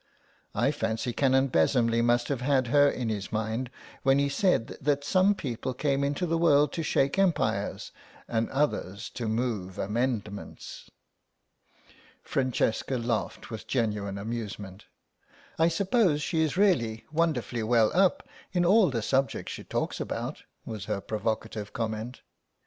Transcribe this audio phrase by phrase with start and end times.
[0.55, 3.69] I fancy Canon Besomley must have had her in his mind
[4.01, 7.91] when he said that some people came into the world to shake empires
[8.27, 10.89] and others to move amendments."
[12.23, 14.85] Francesca laughed with genuine amusement.
[15.59, 20.41] "I suppose she is really wonderfully well up in all the subjects she talks about,"
[20.65, 22.21] was her provocative comment.